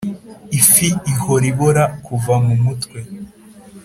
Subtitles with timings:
[0.59, 2.99] ifi ihora ibora kuva mumutwe